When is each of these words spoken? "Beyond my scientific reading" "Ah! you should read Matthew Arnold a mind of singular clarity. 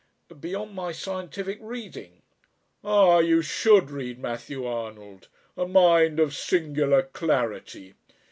"Beyond 0.39 0.73
my 0.73 0.91
scientific 0.93 1.59
reading" 1.61 2.23
"Ah! 2.83 3.19
you 3.19 3.43
should 3.43 3.91
read 3.91 4.17
Matthew 4.17 4.65
Arnold 4.65 5.27
a 5.55 5.67
mind 5.67 6.19
of 6.19 6.33
singular 6.33 7.03
clarity. 7.03 7.93